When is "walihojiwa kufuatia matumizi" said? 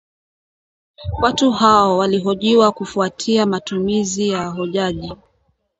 1.97-4.29